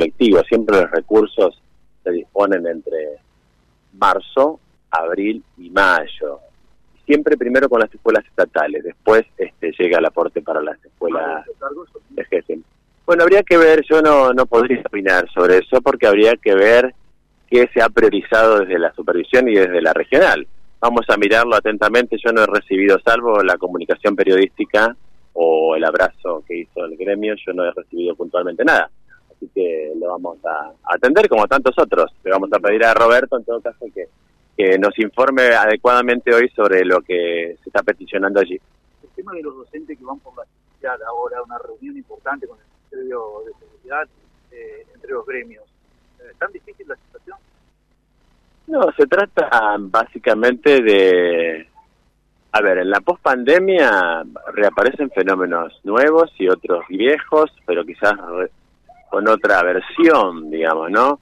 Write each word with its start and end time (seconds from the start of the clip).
electivo. 0.00 0.42
Siempre 0.44 0.80
los 0.80 0.90
recursos 0.90 1.60
se 2.02 2.10
disponen 2.10 2.66
entre 2.66 3.18
marzo, 3.92 4.60
abril 4.90 5.42
y 5.58 5.70
mayo. 5.70 6.40
Siempre 7.06 7.36
primero 7.36 7.68
con 7.68 7.80
las 7.80 7.92
escuelas 7.92 8.24
estatales, 8.24 8.84
después 8.84 9.24
este, 9.36 9.72
llega 9.78 9.98
el 9.98 10.06
aporte 10.06 10.42
para 10.42 10.62
las 10.62 10.82
escuelas 10.84 11.44
de 12.10 12.24
GESEM. 12.24 12.62
Bueno, 13.04 13.24
habría 13.24 13.42
que 13.42 13.58
ver, 13.58 13.82
yo 13.90 14.00
no, 14.00 14.32
no 14.32 14.46
podría 14.46 14.80
opinar 14.86 15.28
sobre 15.32 15.58
eso 15.58 15.80
porque 15.80 16.06
habría 16.06 16.36
que 16.36 16.54
ver 16.54 16.94
qué 17.50 17.68
se 17.74 17.82
ha 17.82 17.88
priorizado 17.88 18.60
desde 18.60 18.78
la 18.78 18.92
supervisión 18.94 19.48
y 19.48 19.54
desde 19.54 19.82
la 19.82 19.92
regional. 19.92 20.46
Vamos 20.80 21.04
a 21.08 21.16
mirarlo 21.16 21.56
atentamente, 21.56 22.16
yo 22.24 22.32
no 22.32 22.44
he 22.44 22.46
recibido, 22.46 22.98
salvo 23.04 23.42
la 23.42 23.58
comunicación 23.58 24.14
periodística 24.14 24.96
o 25.32 25.74
el 25.74 25.84
abrazo 25.84 26.44
que 26.46 26.58
hizo 26.58 26.84
el 26.84 26.96
gremio, 26.96 27.34
yo 27.44 27.52
no 27.52 27.64
he 27.64 27.72
recibido 27.72 28.14
puntualmente 28.14 28.64
nada. 28.64 28.88
Así 29.40 29.50
que 29.54 29.92
lo 29.96 30.08
vamos 30.08 30.38
a 30.44 30.70
atender 30.84 31.26
como 31.26 31.46
tantos 31.46 31.74
otros. 31.78 32.12
Le 32.22 32.30
vamos 32.30 32.52
a 32.52 32.58
pedir 32.58 32.84
a 32.84 32.92
Roberto, 32.92 33.38
en 33.38 33.44
todo 33.44 33.58
caso, 33.62 33.86
que, 33.94 34.06
que 34.54 34.78
nos 34.78 34.98
informe 34.98 35.44
adecuadamente 35.54 36.34
hoy 36.34 36.50
sobre 36.50 36.84
lo 36.84 37.00
que 37.00 37.56
se 37.62 37.70
está 37.70 37.82
peticionando 37.82 38.40
allí. 38.40 38.60
El 39.02 39.08
tema 39.16 39.32
de 39.32 39.42
los 39.42 39.56
docentes 39.56 39.96
que 39.96 40.04
van 40.04 40.18
por 40.18 40.36
la 40.36 40.44
ciudad 40.78 41.02
ahora, 41.08 41.42
una 41.42 41.56
reunión 41.56 41.96
importante 41.96 42.46
con 42.46 42.58
el 42.58 42.64
Ministerio 42.66 43.44
de 43.46 43.52
Seguridad 43.58 44.08
eh, 44.52 44.86
entre 44.94 45.10
los 45.12 45.24
gremios. 45.24 45.64
¿Es 46.30 46.36
tan 46.36 46.52
difícil 46.52 46.86
la 46.86 46.96
situación? 46.96 47.38
No, 48.66 48.92
se 48.92 49.06
trata 49.06 49.76
básicamente 49.78 50.82
de... 50.82 51.66
A 52.52 52.60
ver, 52.60 52.78
en 52.78 52.90
la 52.90 53.00
pospandemia 53.00 54.22
reaparecen 54.52 55.10
fenómenos 55.12 55.80
nuevos 55.84 56.30
y 56.36 56.48
otros 56.48 56.84
viejos, 56.88 57.50
pero 57.64 57.84
quizás 57.86 58.14
con 59.10 59.28
otra 59.28 59.62
versión, 59.62 60.50
digamos, 60.50 60.90
¿no? 60.90 61.20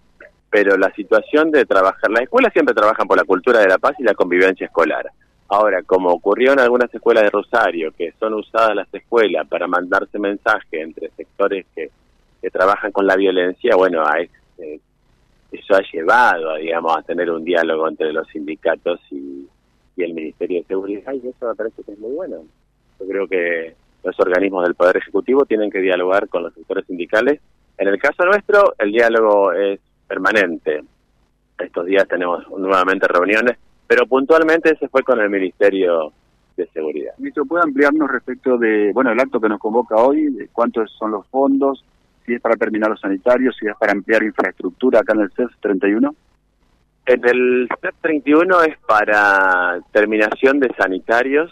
Pero 0.51 0.77
la 0.77 0.93
situación 0.93 1.51
de 1.51 1.65
trabajar, 1.65 2.11
las 2.11 2.23
escuelas 2.23 2.53
siempre 2.53 2.75
trabajan 2.75 3.07
por 3.07 3.17
la 3.17 3.25
cultura 3.25 3.61
de 3.61 3.69
la 3.69 3.79
paz 3.79 3.95
y 3.99 4.03
la 4.03 4.15
convivencia 4.15 4.67
escolar. 4.67 5.11
Ahora, 5.49 5.83
como 5.83 6.11
ocurrió 6.11 6.53
en 6.53 6.61
algunas 6.61 6.95
escuelas 6.95 7.25
de 7.25 7.31
Rosario, 7.31 7.93
que 7.93 8.13
son 8.21 8.35
usadas 8.35 8.77
las 8.77 8.93
escuelas 8.93 9.49
para 9.49 9.67
mandarse 9.67 10.19
mensaje 10.19 10.83
entre 10.83 11.11
sectores 11.11 11.67
que, 11.75 11.91
trabajan 12.53 12.93
con 12.93 13.07
la 13.07 13.15
violencia, 13.15 13.77
bueno, 13.77 14.03
a, 14.03 14.21
eh, 14.21 14.81
eso 15.53 15.75
ha 15.75 15.83
llevado, 15.93 16.55
digamos, 16.57 16.97
a 16.97 17.03
tener 17.03 17.31
un 17.31 17.45
diálogo 17.45 17.89
entre 17.89 18.13
los 18.13 18.27
sindicatos 18.29 19.01
y, 19.11 19.47
el 19.97 20.15
Ministerio 20.15 20.61
de 20.61 20.67
Seguridad, 20.69 21.13
y 21.13 21.27
eso 21.27 21.49
me 21.49 21.57
parece 21.57 21.83
que 21.83 21.91
es 21.91 21.99
muy 21.99 22.13
bueno. 22.13 22.45
Yo 23.01 23.09
creo 23.09 23.27
que 23.27 23.75
los 24.05 24.21
organismos 24.21 24.63
del 24.63 24.77
Poder 24.77 24.99
Ejecutivo 24.99 25.45
tienen 25.45 25.73
que 25.73 25.81
dialogar 25.81 26.29
con 26.29 26.45
los 26.45 26.55
sectores 26.55 26.87
sindicales. 26.87 27.41
En 27.79 27.89
el 27.89 27.99
caso 27.99 28.25
nuestro, 28.25 28.75
el 28.79 28.93
diálogo 28.93 29.53
es 29.53 29.81
permanente. 30.07 30.83
Estos 31.59 31.87
días 31.87 32.07
tenemos 32.07 32.47
nuevamente 32.51 33.09
reuniones 33.09 33.57
pero 33.89 34.07
puntualmente 34.07 34.77
se 34.77 34.89
fue 34.89 35.03
con 35.03 35.19
el 35.19 35.31
Ministerio 35.31 36.13
de 36.57 36.67
Seguridad. 36.69 37.15
Ministro, 37.17 37.47
¿puede 37.47 37.65
ampliarnos 37.65 38.11
respecto 38.11 38.59
de, 38.59 38.93
bueno, 38.93 39.11
el 39.11 39.19
acto 39.19 39.41
que 39.41 39.49
nos 39.49 39.59
convoca 39.59 39.97
hoy, 39.97 40.27
de 40.27 40.49
cuántos 40.49 40.93
son 40.99 41.13
los 41.13 41.27
fondos, 41.29 41.83
si 42.27 42.35
es 42.35 42.41
para 42.41 42.57
terminar 42.57 42.91
los 42.91 43.01
sanitarios, 43.01 43.57
si 43.59 43.67
es 43.67 43.75
para 43.77 43.93
ampliar 43.93 44.23
infraestructura 44.23 45.01
acá 45.01 45.15
en 45.15 45.21
el 45.21 45.33
CEF 45.33 45.51
31? 45.61 46.15
En 47.07 47.29
el 47.29 47.69
CEF 47.81 47.95
31 48.03 48.63
es 48.65 48.79
para 48.87 49.81
terminación 49.91 50.61
de 50.61 50.69
sanitarios 50.77 51.51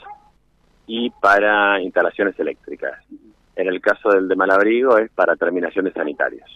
y 0.86 1.08
para 1.08 1.80
instalaciones 1.80 2.38
eléctricas. 2.38 3.02
En 3.56 3.68
el 3.68 3.80
caso 3.80 4.10
del 4.10 4.28
de 4.28 4.36
Malabrigo 4.36 4.98
es 4.98 5.10
para 5.10 5.34
terminación 5.34 5.86
de 5.86 5.92
sanitarios. 5.92 6.48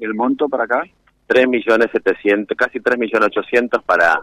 ¿El 0.00 0.14
monto 0.14 0.48
para 0.48 0.64
acá? 0.64 0.82
3 1.26 1.48
millones 1.48 1.88
700, 1.92 2.56
casi 2.56 2.80
3 2.80 2.98
millones 2.98 3.28
800 3.28 3.82
para 3.84 4.18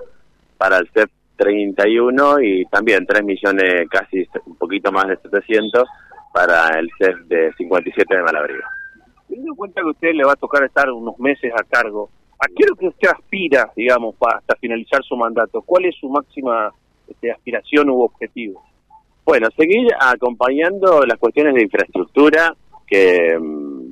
para 0.57 0.77
el 0.77 0.89
CEP 0.93 1.09
31 1.35 2.41
y 2.41 2.65
también 2.65 3.05
3 3.05 3.23
millones, 3.23 3.87
casi 3.89 4.25
un 4.45 4.55
poquito 4.55 4.91
más 4.91 5.07
de 5.07 5.17
700 5.17 5.83
para 6.33 6.79
el 6.79 6.89
CEP 6.97 7.17
de 7.27 7.53
57 7.53 8.15
de 8.15 8.23
Malabrigo. 8.23 8.63
Teniendo 9.27 9.51
en 9.51 9.55
cuenta 9.55 9.81
que 9.81 9.87
a 9.87 9.91
usted 9.91 10.13
le 10.13 10.23
va 10.23 10.33
a 10.33 10.37
tocar 10.37 10.63
estar 10.63 10.89
unos 10.89 11.19
meses 11.19 11.51
a 11.53 11.63
cargo, 11.63 12.09
¿a 12.39 12.47
qué 12.47 12.63
es 12.63 12.69
lo 12.69 12.75
que 12.75 12.87
usted 12.87 13.09
aspira, 13.09 13.71
digamos, 13.75 14.15
para 14.15 14.37
hasta 14.37 14.55
finalizar 14.55 15.03
su 15.03 15.15
mandato? 15.15 15.61
¿Cuál 15.61 15.85
es 15.85 15.95
su 15.99 16.09
máxima 16.09 16.71
este, 17.07 17.31
aspiración 17.31 17.89
u 17.89 18.01
objetivo? 18.01 18.63
Bueno, 19.25 19.47
seguir 19.57 19.87
acompañando 19.99 21.05
las 21.05 21.17
cuestiones 21.17 21.55
de 21.55 21.63
infraestructura 21.63 22.55
que 22.87 23.37
mm, 23.39 23.83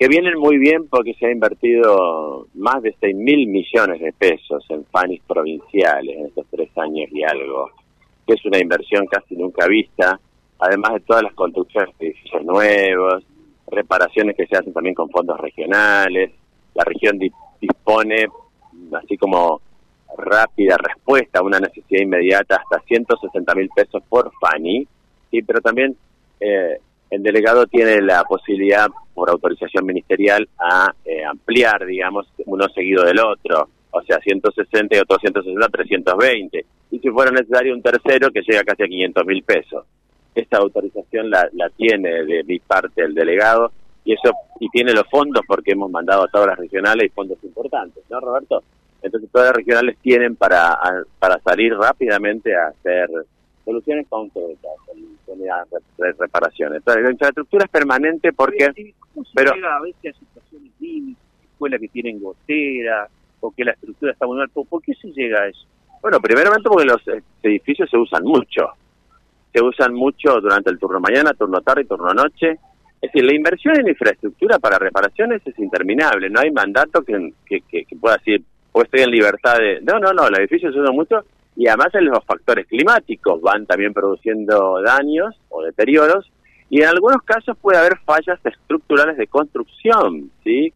que 0.00 0.08
vienen 0.08 0.38
muy 0.38 0.56
bien 0.56 0.88
porque 0.88 1.12
se 1.12 1.26
ha 1.26 1.30
invertido 1.30 2.46
más 2.54 2.82
de 2.82 2.96
6 3.00 3.14
mil 3.14 3.46
millones 3.48 4.00
de 4.00 4.14
pesos 4.14 4.64
en 4.70 4.82
FANIS 4.86 5.20
provinciales 5.28 6.16
en 6.16 6.24
estos 6.24 6.46
tres 6.50 6.70
años 6.78 7.10
y 7.12 7.22
algo, 7.22 7.68
que 8.26 8.32
es 8.32 8.44
una 8.46 8.58
inversión 8.58 9.06
casi 9.06 9.36
nunca 9.36 9.66
vista, 9.66 10.18
además 10.58 10.94
de 10.94 11.00
todas 11.00 11.22
las 11.22 11.34
construcciones 11.34 11.94
de 11.98 12.06
edificios 12.06 12.42
nuevos, 12.46 13.22
reparaciones 13.66 14.34
que 14.36 14.46
se 14.46 14.56
hacen 14.56 14.72
también 14.72 14.94
con 14.94 15.10
fondos 15.10 15.38
regionales, 15.38 16.30
la 16.72 16.84
región 16.84 17.18
dispone, 17.18 18.26
así 18.94 19.18
como 19.18 19.60
rápida 20.16 20.76
respuesta 20.76 21.40
a 21.40 21.42
una 21.42 21.58
necesidad 21.58 22.02
inmediata, 22.02 22.56
hasta 22.56 22.80
160 22.86 23.54
mil 23.54 23.68
pesos 23.74 24.02
por 24.08 24.30
FANI, 24.40 24.86
sí, 25.30 25.42
pero 25.42 25.60
también 25.60 25.96
eh, 26.40 26.78
el 27.10 27.22
delegado 27.22 27.66
tiene 27.66 28.00
la 28.00 28.22
posibilidad, 28.24 28.88
por 29.14 29.30
autorización 29.30 29.84
ministerial, 29.84 30.48
a 30.58 30.94
eh, 31.04 31.24
ampliar, 31.24 31.84
digamos, 31.84 32.26
uno 32.46 32.68
seguido 32.68 33.04
del 33.04 33.18
otro, 33.18 33.68
o 33.90 34.02
sea, 34.02 34.18
160 34.18 34.96
y 34.96 35.00
otro 35.00 35.18
160, 35.18 35.68
320. 35.68 36.64
Y 36.92 36.98
si 36.98 37.10
fuera 37.10 37.30
necesario 37.30 37.74
un 37.74 37.82
tercero, 37.82 38.30
que 38.30 38.42
llega 38.42 38.64
casi 38.64 38.84
a 38.84 38.86
500 38.86 39.26
mil 39.26 39.42
pesos. 39.42 39.84
Esta 40.34 40.58
autorización 40.58 41.28
la, 41.28 41.48
la 41.52 41.68
tiene 41.70 42.24
de 42.24 42.44
mi 42.44 42.60
parte 42.60 43.02
el 43.02 43.14
delegado 43.14 43.72
y 44.04 44.12
eso 44.14 44.32
y 44.60 44.68
tiene 44.68 44.92
los 44.92 45.08
fondos 45.10 45.42
porque 45.46 45.72
hemos 45.72 45.90
mandado 45.90 46.24
a 46.24 46.28
todas 46.28 46.48
las 46.48 46.58
regionales 46.58 47.06
y 47.06 47.14
fondos 47.14 47.38
importantes, 47.42 48.04
¿no, 48.08 48.20
Roberto? 48.20 48.62
Entonces 49.02 49.30
todas 49.30 49.48
las 49.48 49.56
regionales 49.56 49.96
tienen 50.02 50.36
para, 50.36 50.78
para 51.18 51.38
salir 51.40 51.74
rápidamente 51.74 52.54
a 52.54 52.68
hacer 52.68 53.08
soluciones 53.64 54.06
concretas, 54.08 54.70
de 55.98 56.12
reparaciones. 56.18 56.82
la 56.84 57.10
infraestructura 57.10 57.64
es 57.64 57.70
permanente 57.70 58.32
porque... 58.32 58.72
pero 59.34 59.54
llega 59.54 59.76
a 59.76 59.80
veces 59.80 60.16
a 60.16 60.18
situaciones 60.18 60.72
límites, 60.80 61.22
escuelas 61.52 61.80
que 61.80 61.88
tienen 61.88 62.20
gotera, 62.20 63.08
o 63.40 63.50
que 63.50 63.64
la 63.64 63.72
estructura 63.72 64.12
está 64.12 64.26
muy 64.26 64.36
mal? 64.36 64.48
¿Por 64.50 64.82
qué 64.82 64.94
se 64.94 65.08
llega 65.08 65.42
a 65.42 65.48
eso? 65.48 65.66
Bueno, 66.02 66.20
primeramente 66.20 66.68
porque 66.68 66.86
los 66.86 67.02
edificios 67.42 67.88
se 67.90 67.96
usan 67.96 68.22
mucho. 68.24 68.70
Se 69.52 69.62
usan 69.62 69.94
mucho 69.94 70.40
durante 70.40 70.70
el 70.70 70.78
turno 70.78 71.00
mañana, 71.00 71.34
turno 71.34 71.60
tarde 71.60 71.82
y 71.82 71.86
turno 71.86 72.12
noche. 72.14 72.58
Es 73.00 73.12
decir, 73.12 73.24
la 73.24 73.34
inversión 73.34 73.78
en 73.78 73.88
infraestructura 73.88 74.58
para 74.58 74.78
reparaciones 74.78 75.42
es 75.44 75.58
interminable. 75.58 76.30
No 76.30 76.40
hay 76.40 76.50
mandato 76.50 77.02
que, 77.02 77.32
que, 77.46 77.60
que, 77.62 77.96
pueda 77.98 78.16
decir, 78.16 78.44
o 78.72 78.82
estoy 78.82 79.00
en 79.00 79.10
libertad 79.10 79.58
de... 79.58 79.80
No, 79.82 79.98
no, 79.98 80.12
no, 80.12 80.28
los 80.28 80.38
edificios 80.38 80.74
usan 80.74 80.94
mucho 80.94 81.24
y 81.56 81.66
además 81.66 81.94
en 81.94 82.06
los 82.06 82.24
factores 82.24 82.66
climáticos 82.66 83.40
van 83.40 83.66
también 83.66 83.92
produciendo 83.92 84.80
daños 84.82 85.34
o 85.48 85.62
deterioros 85.62 86.30
y 86.68 86.82
en 86.82 86.88
algunos 86.88 87.22
casos 87.22 87.56
puede 87.60 87.78
haber 87.78 87.98
fallas 87.98 88.38
estructurales 88.44 89.16
de 89.16 89.26
construcción, 89.26 90.30
¿sí? 90.44 90.72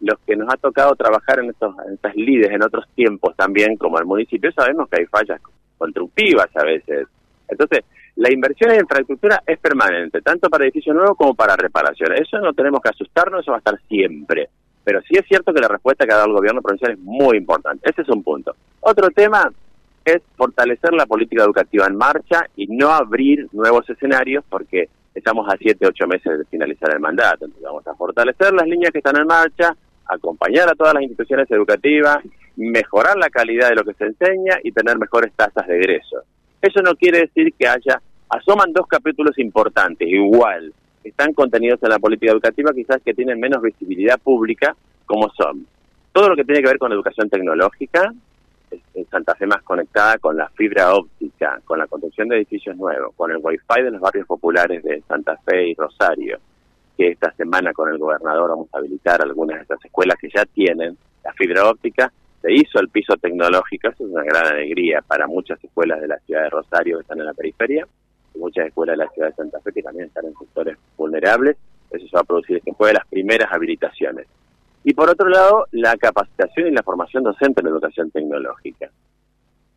Los 0.00 0.18
que 0.26 0.36
nos 0.36 0.52
ha 0.52 0.58
tocado 0.58 0.94
trabajar 0.94 1.38
en, 1.38 1.50
estos, 1.50 1.74
en 1.86 1.94
estas 1.94 2.14
lides 2.14 2.50
en 2.50 2.62
otros 2.62 2.84
tiempos 2.94 3.34
también, 3.34 3.76
como 3.76 3.98
el 3.98 4.04
municipio, 4.04 4.52
sabemos 4.52 4.88
que 4.90 5.00
hay 5.00 5.06
fallas 5.06 5.40
constructivas 5.78 6.54
a 6.54 6.64
veces. 6.64 7.08
Entonces, 7.48 7.84
la 8.16 8.30
inversión 8.30 8.72
en 8.72 8.80
infraestructura 8.80 9.42
es 9.46 9.58
permanente, 9.58 10.20
tanto 10.20 10.50
para 10.50 10.64
edificios 10.64 10.94
nuevos 10.94 11.16
como 11.16 11.34
para 11.34 11.56
reparaciones. 11.56 12.20
Eso 12.20 12.38
no 12.38 12.52
tenemos 12.52 12.80
que 12.82 12.90
asustarnos, 12.90 13.40
eso 13.40 13.52
va 13.52 13.56
a 13.56 13.60
estar 13.60 13.80
siempre. 13.88 14.50
Pero 14.84 15.00
sí 15.02 15.14
es 15.16 15.26
cierto 15.26 15.52
que 15.52 15.60
la 15.60 15.68
respuesta 15.68 16.06
que 16.06 16.12
ha 16.12 16.16
dado 16.16 16.28
el 16.28 16.36
gobierno 16.36 16.60
provincial 16.60 16.92
es 16.92 16.98
muy 16.98 17.36
importante. 17.36 17.88
Ese 17.88 18.02
es 18.02 18.08
un 18.08 18.22
punto. 18.22 18.54
Otro 18.80 19.10
tema 19.10 19.50
es 20.04 20.20
fortalecer 20.36 20.92
la 20.92 21.06
política 21.06 21.44
educativa 21.44 21.86
en 21.86 21.96
marcha 21.96 22.46
y 22.56 22.66
no 22.66 22.88
abrir 22.88 23.46
nuevos 23.52 23.88
escenarios 23.88 24.44
porque 24.48 24.88
estamos 25.14 25.46
a 25.48 25.56
siete, 25.56 25.86
ocho 25.86 26.06
meses 26.06 26.38
de 26.38 26.44
finalizar 26.46 26.92
el 26.92 27.00
mandato. 27.00 27.44
Entonces 27.44 27.62
vamos 27.62 27.86
a 27.86 27.94
fortalecer 27.94 28.52
las 28.52 28.66
líneas 28.66 28.90
que 28.90 28.98
están 28.98 29.16
en 29.16 29.26
marcha, 29.26 29.76
acompañar 30.06 30.68
a 30.68 30.74
todas 30.74 30.94
las 30.94 31.02
instituciones 31.02 31.50
educativas, 31.50 32.18
mejorar 32.56 33.16
la 33.16 33.30
calidad 33.30 33.68
de 33.68 33.76
lo 33.76 33.84
que 33.84 33.94
se 33.94 34.04
enseña 34.04 34.58
y 34.62 34.72
tener 34.72 34.98
mejores 34.98 35.32
tasas 35.34 35.66
de 35.66 35.76
egreso. 35.76 36.22
Eso 36.60 36.80
no 36.82 36.94
quiere 36.94 37.20
decir 37.20 37.52
que 37.58 37.66
haya, 37.66 38.00
asoman 38.28 38.72
dos 38.72 38.86
capítulos 38.86 39.38
importantes, 39.38 40.08
igual, 40.08 40.72
están 41.04 41.32
contenidos 41.32 41.82
en 41.82 41.90
la 41.90 41.98
política 41.98 42.32
educativa, 42.32 42.72
quizás 42.72 43.02
que 43.02 43.14
tienen 43.14 43.40
menos 43.40 43.62
visibilidad 43.62 44.18
pública, 44.20 44.74
como 45.06 45.28
son 45.30 45.66
todo 46.12 46.28
lo 46.28 46.36
que 46.36 46.44
tiene 46.44 46.60
que 46.60 46.68
ver 46.68 46.78
con 46.78 46.92
educación 46.92 47.28
tecnológica, 47.28 48.12
en 48.94 49.06
Santa 49.08 49.34
Fe 49.34 49.46
más 49.46 49.62
conectada 49.62 50.18
con 50.18 50.36
la 50.36 50.48
fibra 50.50 50.94
óptica, 50.94 51.60
con 51.64 51.78
la 51.78 51.86
construcción 51.86 52.28
de 52.28 52.36
edificios 52.36 52.76
nuevos, 52.76 53.14
con 53.16 53.30
el 53.30 53.38
wifi 53.42 53.82
de 53.82 53.90
los 53.90 54.00
barrios 54.00 54.26
populares 54.26 54.82
de 54.82 55.02
Santa 55.02 55.36
Fe 55.44 55.68
y 55.68 55.74
Rosario, 55.74 56.38
que 56.96 57.08
esta 57.08 57.32
semana 57.32 57.72
con 57.72 57.90
el 57.90 57.98
gobernador 57.98 58.50
vamos 58.50 58.68
a 58.72 58.78
habilitar 58.78 59.22
algunas 59.22 59.56
de 59.56 59.62
estas 59.62 59.84
escuelas 59.84 60.16
que 60.18 60.28
ya 60.34 60.44
tienen 60.46 60.96
la 61.24 61.32
fibra 61.34 61.68
óptica. 61.68 62.12
Se 62.40 62.52
hizo 62.52 62.80
el 62.80 62.88
piso 62.88 63.16
tecnológico, 63.16 63.88
eso 63.88 64.04
es 64.04 64.10
una 64.10 64.24
gran 64.24 64.46
alegría 64.46 65.00
para 65.06 65.26
muchas 65.26 65.62
escuelas 65.62 66.00
de 66.00 66.08
la 66.08 66.18
ciudad 66.20 66.42
de 66.42 66.50
Rosario 66.50 66.98
que 66.98 67.02
están 67.02 67.20
en 67.20 67.26
la 67.26 67.34
periferia, 67.34 67.86
muchas 68.42 68.66
escuelas 68.66 68.98
de 68.98 69.04
la 69.04 69.10
ciudad 69.10 69.28
de 69.28 69.34
Santa 69.34 69.60
Fe 69.60 69.72
que 69.72 69.82
también 69.82 70.06
están 70.06 70.26
en 70.26 70.34
sectores 70.36 70.76
vulnerables. 70.96 71.56
Eso 71.90 72.06
se 72.06 72.16
va 72.16 72.20
a 72.20 72.24
producir 72.24 72.60
después 72.64 72.90
de 72.90 72.98
las 72.98 73.06
primeras 73.06 73.52
habilitaciones. 73.52 74.26
Y 74.84 74.94
por 74.94 75.08
otro 75.08 75.28
lado, 75.28 75.66
la 75.72 75.96
capacitación 75.96 76.68
y 76.68 76.70
la 76.72 76.82
formación 76.82 77.22
docente 77.22 77.60
en 77.60 77.68
educación 77.68 78.10
tecnológica 78.10 78.90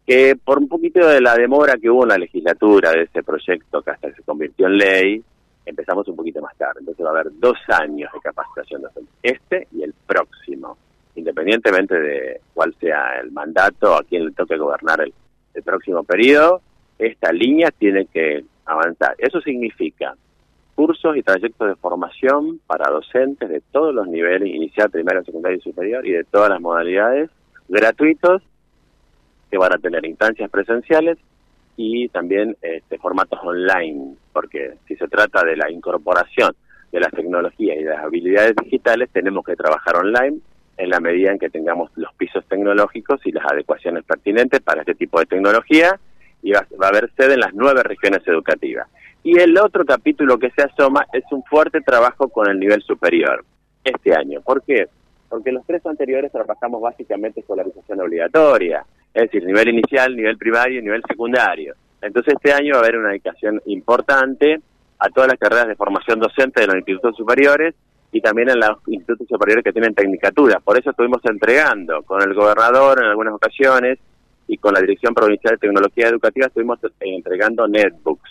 que 0.05 0.35
por 0.35 0.59
un 0.59 0.67
poquito 0.67 1.05
de 1.07 1.19
la 1.19 1.35
demora 1.35 1.77
que 1.81 1.89
hubo 1.89 2.03
en 2.03 2.09
la 2.09 2.17
legislatura 2.17 2.91
de 2.91 3.03
ese 3.03 3.23
proyecto 3.23 3.81
que 3.81 3.91
hasta 3.91 4.13
se 4.13 4.21
convirtió 4.21 4.67
en 4.67 4.77
ley, 4.77 5.23
empezamos 5.65 6.07
un 6.07 6.15
poquito 6.15 6.41
más 6.41 6.55
tarde. 6.57 6.79
Entonces 6.81 7.03
va 7.03 7.09
a 7.09 7.13
haber 7.13 7.31
dos 7.39 7.57
años 7.69 8.11
de 8.13 8.19
capacitación 8.19 8.83
docente, 8.83 9.11
este 9.23 9.67
y 9.71 9.81
el 9.81 9.93
próximo, 10.05 10.77
independientemente 11.15 11.99
de 11.99 12.41
cuál 12.53 12.75
sea 12.79 13.19
el 13.19 13.31
mandato, 13.31 13.95
a 13.95 14.03
quién 14.03 14.25
le 14.25 14.31
toque 14.31 14.57
gobernar 14.57 15.01
el, 15.01 15.13
el 15.55 15.63
próximo 15.63 16.03
periodo, 16.03 16.61
esta 16.99 17.31
línea 17.31 17.71
tiene 17.71 18.05
que 18.05 18.45
avanzar. 18.65 19.15
Eso 19.17 19.41
significa 19.41 20.15
cursos 20.75 21.15
y 21.15 21.23
trayectos 21.23 21.69
de 21.69 21.75
formación 21.75 22.59
para 22.67 22.91
docentes 22.91 23.49
de 23.49 23.61
todos 23.71 23.93
los 23.93 24.07
niveles, 24.07 24.49
inicial, 24.49 24.89
primario, 24.89 25.23
secundario 25.23 25.57
y 25.57 25.61
superior, 25.61 26.05
y 26.05 26.11
de 26.11 26.23
todas 26.25 26.49
las 26.49 26.61
modalidades, 26.61 27.29
gratuitos 27.69 28.41
que 29.49 29.57
van 29.57 29.73
a 29.73 29.77
tener 29.77 30.05
instancias 30.05 30.49
presenciales 30.49 31.17
y 31.77 32.09
también 32.09 32.57
este, 32.61 32.97
formatos 32.97 33.39
online, 33.43 34.15
porque 34.33 34.75
si 34.87 34.95
se 34.95 35.07
trata 35.07 35.43
de 35.43 35.55
la 35.55 35.71
incorporación 35.71 36.55
de 36.91 36.99
las 36.99 37.11
tecnologías 37.11 37.77
y 37.77 37.83
de 37.83 37.89
las 37.89 38.03
habilidades 38.03 38.55
digitales, 38.61 39.09
tenemos 39.11 39.45
que 39.45 39.55
trabajar 39.55 39.95
online 39.97 40.39
en 40.77 40.89
la 40.89 40.99
medida 40.99 41.31
en 41.31 41.39
que 41.39 41.49
tengamos 41.49 41.89
los 41.95 42.13
pisos 42.15 42.45
tecnológicos 42.47 43.21
y 43.25 43.31
las 43.31 43.45
adecuaciones 43.49 44.03
pertinentes 44.03 44.61
para 44.61 44.81
este 44.81 44.95
tipo 44.95 45.19
de 45.19 45.25
tecnología 45.25 45.99
y 46.45 46.51
va, 46.51 46.65
va 46.79 46.85
a 46.85 46.89
haber 46.89 47.11
sede 47.17 47.33
en 47.33 47.39
las 47.39 47.53
nueve 47.55 47.81
regiones 47.81 48.21
educativas. 48.27 48.87
Y 49.23 49.39
el 49.39 49.57
otro 49.57 49.83
capítulo 49.83 50.37
que 50.37 50.51
se 50.51 50.61
asoma 50.61 51.07
es 51.11 51.23
un 51.31 51.43
fuerte 51.43 51.81
trabajo 51.81 52.29
con 52.29 52.47
el 52.47 52.59
nivel 52.59 52.83
superior 52.83 53.43
este 53.83 54.15
año. 54.15 54.41
¿Por 54.41 54.61
qué? 54.61 54.87
Porque 55.27 55.51
los 55.51 55.65
tres 55.65 55.83
anteriores 55.87 56.31
trabajamos 56.31 56.79
básicamente 56.81 57.39
escolarización 57.39 57.99
obligatoria, 57.99 58.85
es 59.11 59.23
decir, 59.23 59.43
nivel 59.43 59.69
inicial, 59.69 60.15
nivel 60.15 60.37
primario 60.37 60.79
y 60.79 60.83
nivel 60.83 61.01
secundario. 61.07 61.73
Entonces 61.99 62.35
este 62.35 62.53
año 62.53 62.73
va 62.73 62.81
a 62.81 62.83
haber 62.83 62.97
una 62.97 63.09
dedicación 63.09 63.59
importante 63.65 64.59
a 64.99 65.09
todas 65.09 65.27
las 65.27 65.39
carreras 65.39 65.67
de 65.67 65.75
formación 65.75 66.19
docente 66.19 66.61
de 66.61 66.67
los 66.67 66.75
institutos 66.75 67.17
superiores 67.17 67.73
y 68.11 68.21
también 68.21 68.49
en 68.51 68.59
los 68.59 68.77
institutos 68.85 69.27
superiores 69.27 69.63
que 69.63 69.73
tienen 69.73 69.95
tecnicatura. 69.95 70.59
Por 70.59 70.77
eso 70.77 70.91
estuvimos 70.91 71.21
entregando 71.25 72.03
con 72.03 72.21
el 72.21 72.35
gobernador 72.35 72.99
en 72.99 73.09
algunas 73.09 73.33
ocasiones 73.33 73.97
y 74.47 74.57
con 74.57 74.73
la 74.73 74.81
Dirección 74.81 75.13
Provincial 75.13 75.55
de 75.55 75.67
Tecnología 75.67 76.07
Educativa 76.07 76.47
estuvimos 76.47 76.79
entregando 76.99 77.67
netbooks 77.67 78.29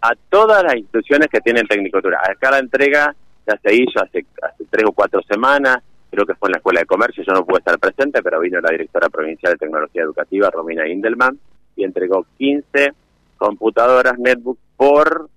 a 0.00 0.12
todas 0.28 0.62
las 0.62 0.76
instituciones 0.76 1.28
que 1.28 1.40
tienen 1.40 1.66
tecnicatura. 1.66 2.20
Acá 2.28 2.50
la 2.50 2.58
entrega 2.58 3.14
ya 3.46 3.58
se 3.62 3.74
hizo 3.74 4.00
hace, 4.02 4.26
hace 4.42 4.64
tres 4.70 4.84
o 4.86 4.92
cuatro 4.92 5.20
semanas, 5.22 5.78
creo 6.10 6.26
que 6.26 6.34
fue 6.34 6.48
en 6.48 6.52
la 6.52 6.58
Escuela 6.58 6.80
de 6.80 6.86
Comercio, 6.86 7.24
yo 7.26 7.32
no 7.32 7.44
pude 7.44 7.58
estar 7.58 7.78
presente, 7.78 8.22
pero 8.22 8.40
vino 8.40 8.60
la 8.60 8.70
directora 8.70 9.08
provincial 9.08 9.54
de 9.54 9.58
Tecnología 9.58 10.02
Educativa, 10.02 10.50
Romina 10.50 10.86
Indelman, 10.86 11.38
y 11.76 11.84
entregó 11.84 12.26
15 12.36 12.92
computadoras 13.36 14.18
netbook 14.18 14.58
por 14.76 15.28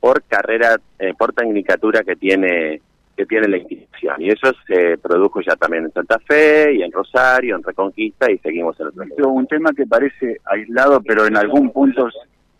por 0.00 0.22
carrera, 0.22 0.80
eh, 0.98 1.12
por 1.16 1.34
tecnicatura 1.34 2.02
que 2.02 2.16
tiene 2.16 2.80
que 3.20 3.26
tiene 3.26 3.48
la 3.48 3.58
institución. 3.58 4.14
Y 4.18 4.30
eso 4.30 4.50
se 4.66 4.96
produjo 4.96 5.42
ya 5.42 5.54
también 5.54 5.84
en 5.84 5.92
Santa 5.92 6.18
Fe 6.20 6.72
y 6.72 6.82
en 6.82 6.90
Rosario, 6.90 7.54
en 7.54 7.62
Reconquista 7.62 8.30
y 8.30 8.38
seguimos 8.38 8.80
en 8.80 8.86
otro 8.86 9.28
Un 9.28 9.46
tema 9.46 9.72
que 9.76 9.86
parece 9.86 10.38
aislado, 10.46 11.02
pero 11.02 11.26
en 11.26 11.36
algún 11.36 11.70
punto 11.70 12.08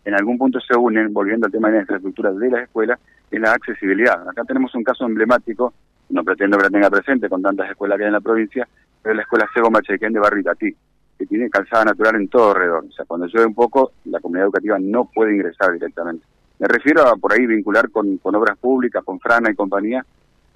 en 0.05 0.13
algún 0.13 0.37
punto 0.37 0.59
se 0.59 0.75
unen, 0.77 1.13
volviendo 1.13 1.47
al 1.47 1.51
tema 1.51 1.69
de 1.69 1.75
la 1.75 1.81
infraestructura 1.81 2.31
de 2.31 2.49
las 2.49 2.63
escuelas, 2.63 2.99
es 3.29 3.39
la 3.39 3.53
accesibilidad. 3.53 4.27
Acá 4.27 4.43
tenemos 4.43 4.73
un 4.75 4.83
caso 4.83 5.05
emblemático 5.05 5.73
no 6.09 6.23
pretendo 6.23 6.57
que 6.57 6.63
la 6.63 6.69
tenga 6.69 6.89
presente 6.89 7.29
con 7.29 7.41
tantas 7.41 7.69
escuelas 7.71 7.97
que 7.97 8.03
hay 8.03 8.07
en 8.07 8.13
la 8.13 8.21
provincia, 8.21 8.67
pero 9.01 9.13
es 9.13 9.17
la 9.17 9.23
escuela 9.23 9.49
Sego 9.53 9.71
Machequén 9.71 10.13
de 10.13 10.19
Barrio 10.19 10.41
Itatí, 10.41 10.75
que 11.17 11.25
tiene 11.25 11.49
calzada 11.49 11.85
natural 11.85 12.15
en 12.17 12.27
todo 12.27 12.51
alrededor. 12.51 12.85
O 12.87 12.91
sea, 12.91 13.05
cuando 13.05 13.27
llueve 13.27 13.47
un 13.47 13.55
poco, 13.55 13.93
la 14.05 14.19
comunidad 14.19 14.45
educativa 14.45 14.77
no 14.79 15.05
puede 15.05 15.33
ingresar 15.33 15.71
directamente. 15.71 16.25
Me 16.59 16.67
refiero 16.67 17.07
a 17.07 17.15
por 17.15 17.33
ahí 17.33 17.45
vincular 17.45 17.89
con, 17.89 18.17
con 18.17 18.35
obras 18.35 18.57
públicas, 18.57 19.03
con 19.03 19.19
Frana 19.19 19.49
y 19.49 19.55
compañía, 19.55 20.05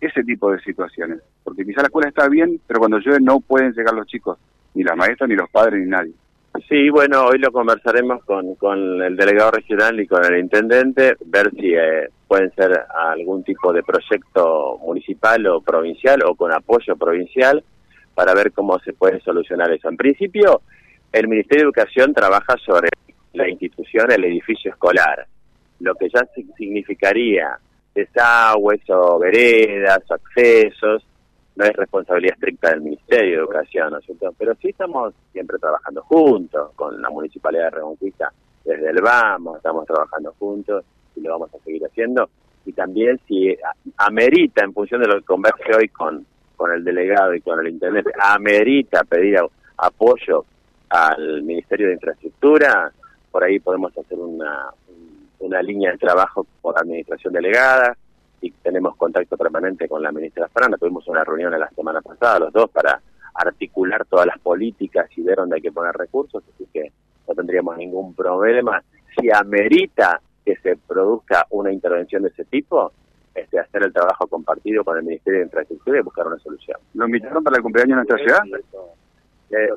ese 0.02 0.24
tipo 0.24 0.52
de 0.52 0.60
situaciones. 0.62 1.20
Porque 1.44 1.66
quizá 1.66 1.82
la 1.82 1.88
escuela 1.88 2.10
está 2.10 2.28
bien, 2.30 2.60
pero 2.68 2.80
cuando 2.80 3.00
llueve 3.00 3.20
no 3.22 3.40
pueden 3.40 3.74
llegar 3.74 3.94
los 3.94 4.08
chicos, 4.08 4.38
ni 4.74 4.84
las 4.84 4.96
maestras, 4.96 5.30
ni 5.30 5.36
los 5.36 5.50
padres, 5.50 5.80
ni 5.80 5.90
nadie. 5.90 6.14
Sí, 6.70 6.90
bueno, 6.90 7.26
hoy 7.26 7.38
lo 7.38 7.52
conversaremos 7.52 8.24
con, 8.24 8.56
con 8.56 9.02
el 9.02 9.16
delegado 9.18 9.52
regional 9.52 10.00
y 10.00 10.08
con 10.08 10.24
el 10.24 10.40
intendente, 10.40 11.16
ver 11.26 11.52
si 11.52 11.74
eh, 11.74 12.10
pueden 12.28 12.52
ser 12.56 12.72
algún 13.12 13.44
tipo 13.44 13.74
de 13.74 13.84
proyecto 13.84 14.78
municipal 14.80 15.46
o 15.48 15.62
provincial 15.62 16.24
o 16.24 16.34
con 16.36 16.54
apoyo 16.54 16.96
provincial 16.96 17.64
para 18.14 18.34
ver 18.34 18.54
cómo 18.54 18.80
se 18.80 18.94
puede 18.94 19.20
solucionar 19.20 19.72
eso. 19.72 19.90
En 19.90 19.98
principio, 19.98 20.62
el 21.12 21.28
Ministerio 21.28 21.66
de 21.66 21.68
Educación 21.68 22.14
trabaja 22.14 22.56
sobre 22.66 22.90
la 23.34 23.50
institución, 23.50 24.10
el 24.12 24.24
edificio 24.24 24.72
escolar, 24.72 25.28
lo 25.82 25.94
que 25.96 26.08
ya 26.10 26.26
significaría 26.58 27.60
desagües 27.96 28.82
o 28.90 29.18
veredas 29.18 30.04
o 30.10 30.14
accesos, 30.14 31.06
no 31.56 31.66
es 31.66 31.74
responsabilidad 31.74 32.36
estricta 32.36 32.70
del 32.70 32.82
Ministerio 32.82 33.30
de 33.30 33.44
Educación, 33.44 33.92
¿no 33.92 34.00
es 34.00 34.06
cierto? 34.06 34.34
Pero 34.38 34.54
sí 34.56 34.70
estamos 34.70 35.14
siempre 35.32 35.58
trabajando 35.58 36.02
juntos 36.04 36.72
con 36.76 37.02
la 37.02 37.10
Municipalidad 37.10 37.66
de 37.66 37.70
Reconquista, 37.72 38.32
desde 38.66 38.90
el 38.90 39.02
Vamos, 39.02 39.58
estamos 39.58 39.86
trabajando 39.86 40.34
juntos 40.38 40.84
y 41.16 41.22
lo 41.22 41.32
vamos 41.32 41.54
a 41.54 41.64
seguir 41.64 41.86
haciendo. 41.86 42.30
Y 42.66 42.74
también 42.74 43.20
si 43.28 43.56
amerita, 43.98 44.66
en 44.66 44.74
función 44.74 45.02
de 45.02 45.08
lo 45.08 45.20
que 45.20 45.26
converge 45.26 45.76
hoy 45.76 45.88
con, 45.90 46.26
con 46.58 46.74
el 46.74 46.84
delegado 46.84 47.34
y 47.34 47.42
con 47.42 47.60
el 47.60 47.72
intendente, 47.72 48.12
amerita 48.20 49.04
pedir 49.04 49.40
apoyo 49.78 50.46
al 50.90 51.44
Ministerio 51.44 51.88
de 51.88 51.94
Infraestructura, 51.94 52.92
por 53.32 53.44
ahí 53.44 53.60
podemos 53.60 53.98
hacer 53.98 54.18
una, 54.18 54.72
una 55.40 55.62
línea 55.62 55.92
de 55.92 55.98
trabajo 55.98 56.46
por 56.62 56.78
administración 56.78 57.34
delegada 57.34 57.96
y 58.42 58.52
tenemos 58.52 58.96
contacto 58.96 59.38
permanente 59.38 59.88
con 59.88 60.02
la 60.02 60.12
ministra 60.12 60.48
Frana. 60.50 60.78
Tuvimos 60.78 61.08
una 61.08 61.24
reunión 61.24 61.58
la 61.60 61.70
semana 61.70 62.02
pasada, 62.02 62.40
los 62.40 62.54
dos, 62.54 62.70
para 62.70 63.02
articular 63.34 64.06
todas 64.06 64.28
las 64.28 64.40
políticas 64.40 65.10
y 65.16 65.22
ver 65.22 65.38
dónde 65.38 65.58
hay 65.58 65.62
que 65.62 65.72
poner 65.72 65.96
recursos, 65.96 66.44
así 66.54 66.68
que 66.72 66.92
no 67.28 67.34
tendríamos 67.34 67.78
ningún 67.78 68.14
problema. 68.14 68.82
Si 69.18 69.30
amerita 69.32 70.22
que 70.46 70.56
se 70.58 70.78
produzca 70.78 71.46
una 71.50 71.72
intervención 71.72 72.24
de 72.24 72.30
ese 72.30 72.46
tipo, 72.46 72.92
este, 73.34 73.60
hacer 73.60 73.84
el 73.84 73.92
trabajo 73.92 74.28
compartido 74.28 74.84
con 74.84 74.98
el 74.98 75.04
Ministerio 75.04 75.40
de 75.40 75.46
Infraestructura 75.46 76.00
y 76.00 76.02
buscar 76.04 76.28
una 76.28 76.40
solución. 76.40 76.78
¿Lo 76.94 77.06
invitaron 77.06 77.44
para 77.44 77.58
el 77.58 77.64
cumpleaños 77.64 77.98
de 77.98 78.14
nuestra 78.14 78.18
ciudad? 78.18 78.60
Eh, 79.56 79.70